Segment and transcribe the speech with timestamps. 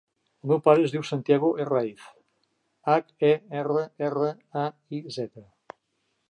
[0.45, 2.07] El meu pare es diu Santiago Herraiz:
[2.95, 4.33] hac, e, erra, erra,
[4.65, 4.65] a,
[5.01, 5.47] i, zeta.